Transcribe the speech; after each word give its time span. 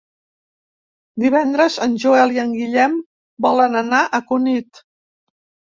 Divendres 1.23 1.75
en 1.87 1.93
Joel 2.05 2.35
i 2.39 2.43
en 2.45 2.57
Guillem 2.61 2.97
volen 3.49 3.81
anar 3.85 4.03
a 4.21 4.25
Cunit. 4.33 4.85